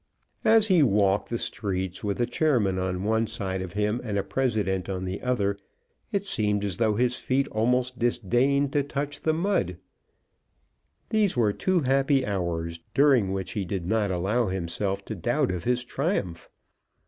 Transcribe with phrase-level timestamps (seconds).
[0.45, 4.23] As he walked the streets, with a chairman on one side of him and a
[4.23, 5.59] president on the other,
[6.11, 9.77] it seemed as though his feet almost disdained to touch the mud.
[11.09, 15.65] These were two happy hours, during which he did not allow himself to doubt of
[15.65, 16.49] his triumph.